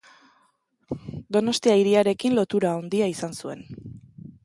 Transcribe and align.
Donostia 1.37 1.77
hiriarekin 1.81 2.37
lotura 2.41 2.75
handia 2.79 3.15
izan 3.15 3.41
zuen. 3.45 3.67